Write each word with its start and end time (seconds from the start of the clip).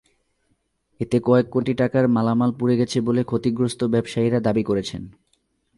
এতে 0.99 1.17
কয়েক 1.19 1.47
কোটি 1.49 1.73
টাকার 1.73 2.05
মালামাল 2.07 2.51
পুড়ে 2.59 2.75
গেছে 2.77 2.97
বলে 3.01 3.21
ক্ষতিগ্রস্ত 3.23 3.81
ব্যবসায়ীরা 3.83 4.39
দাবি 4.39 4.63
করেছেন। 4.63 5.01